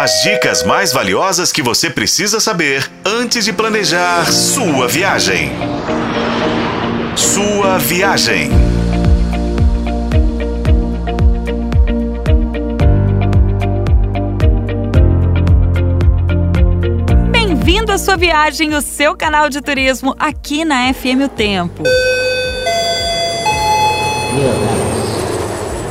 As 0.00 0.22
dicas 0.22 0.62
mais 0.62 0.92
valiosas 0.92 1.50
que 1.50 1.60
você 1.60 1.90
precisa 1.90 2.38
saber 2.38 2.88
antes 3.04 3.44
de 3.44 3.52
planejar 3.52 4.30
sua 4.30 4.86
viagem. 4.86 5.50
Sua 7.16 7.78
viagem. 7.78 8.48
Bem-vindo 17.32 17.90
à 17.90 17.98
sua 17.98 18.16
viagem, 18.16 18.76
o 18.76 18.80
seu 18.80 19.16
canal 19.16 19.50
de 19.50 19.60
turismo 19.60 20.14
aqui 20.16 20.64
na 20.64 20.94
FM 20.94 21.24
O 21.24 21.28
Tempo. 21.28 21.82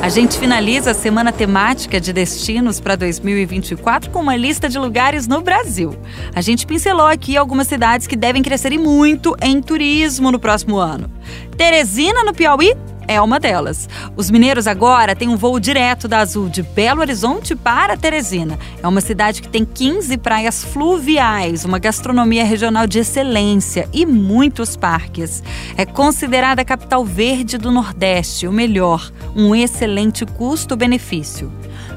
A 0.08 0.10
gente 0.10 0.40
finaliza 0.40 0.92
a 0.92 0.94
semana 0.94 1.34
temática 1.34 2.00
de 2.00 2.14
destinos 2.14 2.80
para 2.80 2.96
2024 2.96 4.10
com 4.10 4.22
uma 4.22 4.38
lista 4.38 4.70
de 4.70 4.80
lugares 4.80 5.28
no 5.28 5.42
Brasil. 5.42 5.94
A 6.34 6.40
gente 6.40 6.66
pincelou 6.66 7.08
aqui 7.08 7.36
algumas 7.36 7.68
cidades 7.68 8.08
que 8.08 8.16
devem 8.16 8.42
crescer 8.42 8.72
muito 8.78 9.36
em 9.42 9.62
turismo 9.62 10.32
no 10.32 10.40
próximo 10.40 10.78
ano. 10.78 11.12
Teresina, 11.58 12.24
no 12.24 12.34
Piauí, 12.34 12.74
é 13.08 13.22
uma 13.22 13.40
delas. 13.40 13.88
Os 14.16 14.30
mineiros 14.30 14.68
agora 14.68 15.16
têm 15.16 15.30
um 15.30 15.38
voo 15.38 15.60
direto 15.60 16.08
da 16.08 16.20
Azul 16.20 16.50
de 16.50 16.62
Belo 16.62 17.02
Horizonte 17.02 17.56
para 17.56 17.96
Teresina. 17.96 18.60
É 18.82 18.88
uma 18.88 19.02
cidade 19.02 19.42
que 19.42 19.50
tem 19.50 19.64
15 19.66 20.18
praias 20.18 20.64
fluviais, 20.64 21.66
uma 21.66 21.80
gastronomia 21.80 22.44
regional 22.44 22.86
de 22.86 23.00
excelência 23.00 23.88
e 23.94 24.06
muitos 24.06 24.76
parques. 24.76 25.42
É 25.78 25.86
considerada 25.86 26.62
a 26.62 26.66
capital 26.66 27.06
verde 27.06 27.58
do 27.58 27.72
Nordeste, 27.72 28.48
o 28.48 28.52
melhor, 28.52 29.12
um 29.36 29.56
excelente 29.56 30.26
custo-benefício. 30.26 31.52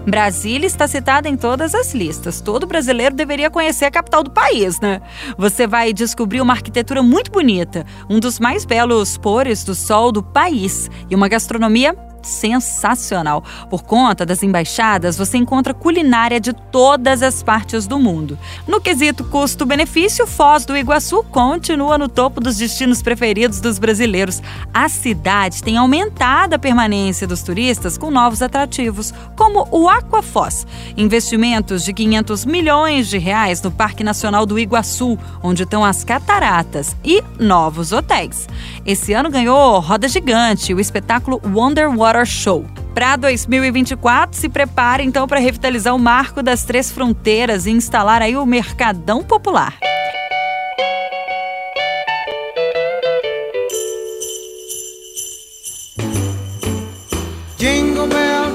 Brasília 0.06 0.66
está 0.66 0.88
citada 0.88 1.28
em 1.28 1.36
todas 1.36 1.74
as 1.74 1.92
listas. 1.94 2.40
Todo 2.40 2.66
brasileiro 2.66 3.14
deveria 3.14 3.50
conhecer 3.50 3.84
a 3.84 3.90
capital 3.90 4.22
do 4.22 4.30
país, 4.30 4.80
né? 4.80 5.00
Você 5.36 5.66
vai 5.66 5.92
descobrir 5.92 6.40
uma 6.40 6.54
arquitetura 6.54 7.02
muito 7.02 7.30
bonita, 7.30 7.84
um 8.08 8.18
dos 8.18 8.38
mais 8.38 8.64
belos 8.64 9.18
pôres 9.18 9.62
do 9.62 9.74
sol 9.74 10.10
do 10.10 10.22
país 10.22 10.90
e 11.08 11.14
uma 11.14 11.28
gastronomia 11.28 11.94
sensacional. 12.22 13.42
Por 13.68 13.82
conta 13.82 14.24
das 14.26 14.42
embaixadas, 14.42 15.16
você 15.16 15.36
encontra 15.36 15.74
culinária 15.74 16.40
de 16.40 16.52
todas 16.52 17.22
as 17.22 17.42
partes 17.42 17.86
do 17.86 17.98
mundo. 17.98 18.38
No 18.66 18.80
quesito 18.80 19.24
custo-benefício, 19.24 20.26
Foz 20.26 20.64
do 20.64 20.76
Iguaçu 20.76 21.22
continua 21.24 21.98
no 21.98 22.08
topo 22.08 22.40
dos 22.40 22.56
destinos 22.56 23.02
preferidos 23.02 23.60
dos 23.60 23.78
brasileiros. 23.78 24.42
A 24.72 24.88
cidade 24.88 25.62
tem 25.62 25.76
aumentado 25.76 26.54
a 26.54 26.58
permanência 26.58 27.26
dos 27.26 27.42
turistas 27.42 27.96
com 27.96 28.10
novos 28.10 28.42
atrativos, 28.42 29.12
como 29.36 29.66
o 29.70 29.88
Aquafoz. 29.88 30.66
Investimentos 30.96 31.84
de 31.84 31.92
500 31.92 32.44
milhões 32.44 33.08
de 33.08 33.18
reais 33.18 33.62
no 33.62 33.70
Parque 33.70 34.04
Nacional 34.04 34.46
do 34.46 34.58
Iguaçu, 34.58 35.18
onde 35.42 35.62
estão 35.62 35.84
as 35.84 36.04
cataratas, 36.04 36.96
e 37.04 37.22
novos 37.38 37.92
hotéis. 37.92 38.48
Esse 38.84 39.12
ano 39.12 39.30
ganhou 39.30 39.78
Roda 39.78 40.08
Gigante, 40.08 40.72
o 40.72 40.80
espetáculo 40.80 41.40
Wonder 41.44 41.90
Water 41.94 42.24
Show. 42.24 42.64
Para 42.94 43.16
2024, 43.16 44.36
se 44.36 44.48
prepare 44.48 45.04
então 45.04 45.28
para 45.28 45.38
revitalizar 45.38 45.94
o 45.94 45.98
marco 45.98 46.42
das 46.42 46.64
três 46.64 46.90
fronteiras 46.90 47.66
e 47.66 47.70
instalar 47.70 48.22
aí 48.22 48.36
o 48.36 48.46
Mercadão 48.46 49.22
Popular. 49.22 49.78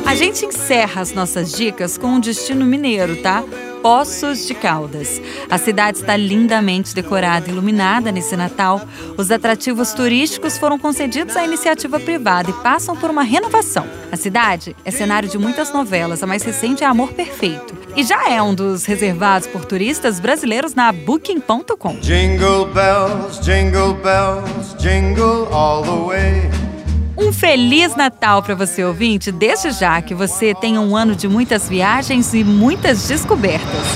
A 0.05 0.15
gente 0.15 0.45
encerra 0.45 1.01
as 1.01 1.11
nossas 1.11 1.51
dicas 1.51 1.97
com 1.97 2.07
um 2.07 2.19
destino 2.19 2.65
mineiro, 2.65 3.21
tá? 3.21 3.43
Poços 3.85 4.47
de 4.47 4.55
Caldas. 4.55 5.21
A 5.47 5.59
cidade 5.59 5.99
está 5.99 6.17
lindamente 6.17 6.95
decorada 6.95 7.47
e 7.47 7.51
iluminada 7.51 8.11
nesse 8.11 8.35
Natal. 8.35 8.81
Os 9.15 9.29
atrativos 9.29 9.93
turísticos 9.93 10.57
foram 10.57 10.79
concedidos 10.79 11.37
à 11.37 11.45
iniciativa 11.45 11.99
privada 11.99 12.49
e 12.49 12.63
passam 12.63 12.97
por 12.97 13.11
uma 13.11 13.21
renovação. 13.21 13.85
A 14.11 14.17
cidade 14.17 14.75
é 14.83 14.89
cenário 14.89 15.29
de 15.29 15.37
muitas 15.37 15.71
novelas, 15.71 16.23
a 16.23 16.25
mais 16.25 16.41
recente 16.41 16.83
é 16.83 16.87
Amor 16.87 17.13
Perfeito. 17.13 17.75
E 17.95 18.03
já 18.03 18.27
é 18.27 18.41
um 18.41 18.55
dos 18.55 18.85
reservados 18.85 19.47
por 19.47 19.65
turistas 19.65 20.19
brasileiros 20.19 20.73
na 20.73 20.91
Booking.com. 20.91 21.99
Jingle 22.01 22.65
bells, 22.73 23.39
jingle 23.41 23.93
bells, 24.01 24.75
jingle 24.79 25.47
all 25.53 25.83
the 25.83 25.91
way. 25.91 26.54
Um 27.17 27.31
feliz 27.31 27.95
Natal 27.95 28.43
para 28.43 28.55
você 28.55 28.83
ouvinte, 28.83 29.31
desde 29.31 29.71
já 29.71 30.01
que 30.01 30.13
você 30.13 30.53
tenha 30.53 30.81
um 30.81 30.95
ano 30.95 31.15
de 31.15 31.27
muitas 31.27 31.69
viagens 31.69 32.33
e 32.33 32.43
muitas 32.43 33.07
descobertas. 33.07 33.87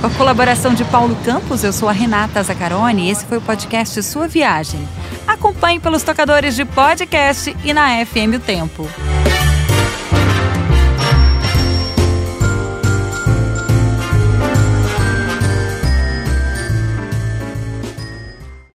Com 0.00 0.06
a 0.06 0.10
colaboração 0.10 0.72
de 0.74 0.84
Paulo 0.84 1.16
Campos, 1.24 1.64
eu 1.64 1.72
sou 1.72 1.88
a 1.88 1.92
Renata 1.92 2.42
Zacaroni 2.42 3.08
e 3.08 3.10
esse 3.10 3.24
foi 3.24 3.38
o 3.38 3.42
podcast 3.42 4.02
Sua 4.02 4.28
Viagem. 4.28 4.80
Acompanhe 5.26 5.80
pelos 5.80 6.02
tocadores 6.02 6.54
de 6.54 6.64
podcast 6.64 7.54
e 7.64 7.72
na 7.72 8.04
FM 8.04 8.36
O 8.36 8.40
Tempo. 8.40 8.88